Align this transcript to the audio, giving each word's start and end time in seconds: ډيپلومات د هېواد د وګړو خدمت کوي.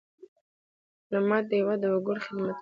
ډيپلومات 1.09 1.43
د 1.47 1.51
هېواد 1.59 1.79
د 1.81 1.85
وګړو 1.93 2.23
خدمت 2.25 2.49
کوي. 2.55 2.59